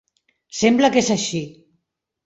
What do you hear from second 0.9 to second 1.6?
que és així.